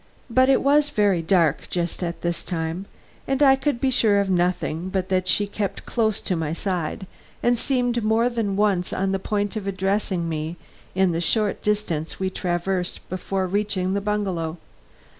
But 0.31 0.49
it 0.49 0.63
was 0.63 0.89
very 0.89 1.21
dark 1.21 1.67
just 1.69 2.01
at 2.01 2.21
this 2.23 2.43
time 2.43 2.87
and 3.27 3.43
I 3.43 3.55
could 3.55 3.79
be 3.79 3.91
sure 3.91 4.19
of 4.19 4.31
nothing 4.31 4.89
but 4.89 5.09
that 5.09 5.27
she 5.27 5.45
kept 5.45 5.85
close 5.85 6.19
to 6.21 6.35
my 6.35 6.53
side 6.53 7.05
and 7.43 7.55
seemed 7.55 8.03
more 8.03 8.27
than 8.27 8.55
once 8.55 8.91
on 8.93 9.11
the 9.11 9.19
point 9.19 9.55
of 9.55 9.67
addressing 9.67 10.27
me 10.27 10.57
in 10.95 11.11
the 11.11 11.21
short 11.21 11.61
distance 11.61 12.19
we 12.19 12.31
traversed 12.31 13.07
before 13.09 13.45
reaching 13.45 13.93
the 13.93 14.01
bungalow. 14.01 14.57